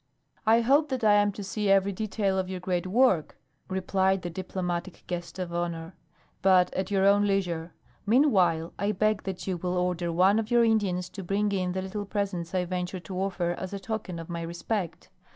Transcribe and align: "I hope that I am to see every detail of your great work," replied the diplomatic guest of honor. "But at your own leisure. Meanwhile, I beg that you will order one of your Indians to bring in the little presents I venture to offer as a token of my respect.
"I 0.47 0.61
hope 0.61 0.89
that 0.89 1.03
I 1.03 1.13
am 1.13 1.31
to 1.33 1.43
see 1.43 1.69
every 1.69 1.91
detail 1.91 2.39
of 2.39 2.49
your 2.49 2.59
great 2.59 2.87
work," 2.87 3.37
replied 3.69 4.23
the 4.23 4.31
diplomatic 4.31 5.03
guest 5.05 5.37
of 5.37 5.53
honor. 5.53 5.93
"But 6.41 6.73
at 6.73 6.89
your 6.89 7.05
own 7.05 7.27
leisure. 7.27 7.75
Meanwhile, 8.07 8.73
I 8.79 8.93
beg 8.93 9.21
that 9.25 9.45
you 9.45 9.57
will 9.57 9.77
order 9.77 10.11
one 10.11 10.39
of 10.39 10.49
your 10.49 10.63
Indians 10.65 11.07
to 11.09 11.23
bring 11.23 11.51
in 11.51 11.73
the 11.73 11.83
little 11.83 12.05
presents 12.05 12.55
I 12.55 12.65
venture 12.65 12.99
to 13.01 13.19
offer 13.21 13.51
as 13.51 13.73
a 13.73 13.79
token 13.79 14.17
of 14.17 14.27
my 14.27 14.41
respect. 14.41 15.09